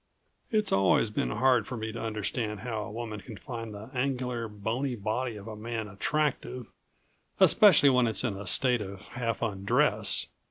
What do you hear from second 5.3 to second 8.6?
of a man attractive, especially when it's in a